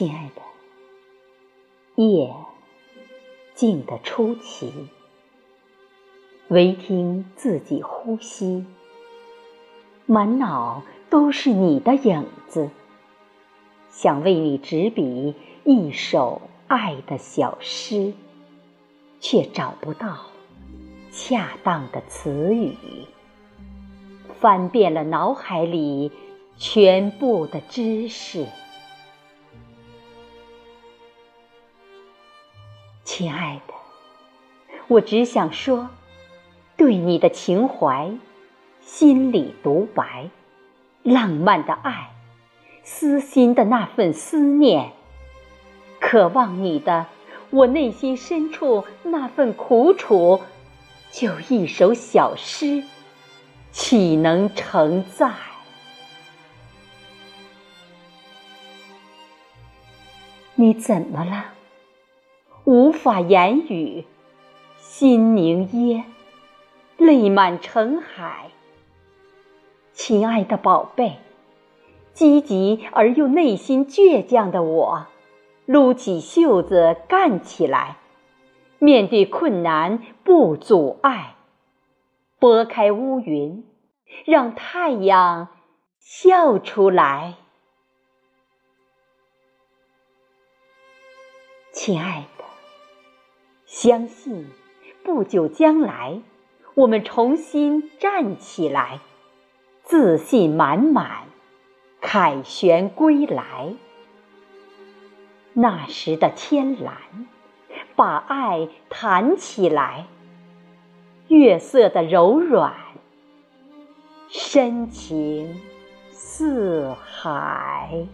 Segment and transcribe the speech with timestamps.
[0.00, 2.34] 亲爱的，夜
[3.54, 4.72] 静得出奇，
[6.48, 8.64] 唯听自己呼吸，
[10.06, 12.70] 满脑都是你的影子，
[13.90, 18.14] 想为你执笔一首爱的小诗，
[19.20, 20.16] 却找不到
[21.12, 22.74] 恰当的词语，
[24.40, 26.10] 翻遍了脑海里
[26.56, 28.46] 全部的知识。
[33.04, 33.74] 亲爱的，
[34.88, 35.88] 我只想说，
[36.76, 38.10] 对你的情怀，
[38.80, 40.30] 心里独白，
[41.02, 42.10] 浪漫的爱，
[42.82, 44.92] 私心的那份思念，
[46.00, 47.06] 渴望你的，
[47.50, 50.40] 我内心深处那份苦楚，
[51.10, 52.84] 就一首小诗，
[53.72, 55.30] 岂能承载？
[60.54, 61.54] 你怎么了？
[62.70, 64.04] 无法言语，
[64.76, 66.04] 心凝噎，
[66.98, 68.52] 泪满成海。
[69.92, 71.16] 亲爱的宝贝，
[72.12, 75.08] 积极而又内心倔强的我，
[75.66, 77.96] 撸起袖子干起来，
[78.78, 81.34] 面对困难不阻碍，
[82.38, 83.64] 拨开乌云，
[84.24, 85.48] 让太阳
[85.98, 87.34] 笑出来。
[91.72, 92.39] 亲爱的。
[93.82, 94.46] 相信，
[95.02, 96.20] 不久将来，
[96.74, 99.00] 我们重新站起来，
[99.82, 101.22] 自信满满，
[101.98, 103.72] 凯旋归来。
[105.54, 107.26] 那时的天蓝，
[107.96, 110.04] 把爱弹起来；
[111.28, 112.74] 月色的柔软，
[114.28, 115.58] 深情
[116.10, 118.06] 似海。